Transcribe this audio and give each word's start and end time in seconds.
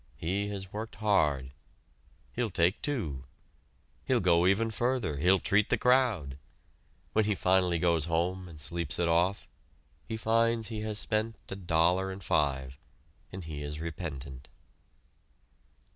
He 0.17 0.47
has 0.47 0.73
worked 0.73 0.95
hard. 0.95 1.51
He'll 2.33 2.49
take 2.49 2.81
two. 2.81 3.25
He'll 4.03 4.19
go 4.19 4.47
even 4.47 4.71
further, 4.71 5.17
he'll 5.17 5.37
treat 5.37 5.69
the 5.69 5.77
crowd. 5.77 6.39
When 7.13 7.25
he 7.25 7.35
finally 7.35 7.77
goes 7.77 8.05
home 8.05 8.47
and 8.49 8.59
sleeps 8.59 8.97
it 8.97 9.07
off, 9.07 9.47
he 10.03 10.17
finds 10.17 10.69
he 10.69 10.81
has 10.81 10.97
spent 10.97 11.35
$1.05, 11.49 12.73
and 13.31 13.43
he 13.43 13.61
is 13.61 13.79
repentant. 13.79 14.49